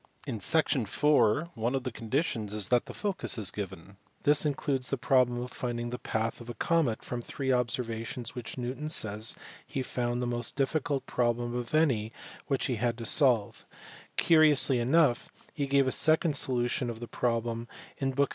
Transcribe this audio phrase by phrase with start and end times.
[0.25, 4.89] In section four one of the conditions is that the focus is given; this includes
[4.89, 9.35] the problem of finding the path of a comet from three observations which Newton says
[9.67, 12.11] he found the most difficult problem of any
[12.47, 13.63] which he had to solve:
[14.17, 17.67] curiously enough he gave a second solution of this problem
[17.99, 18.29] in book in.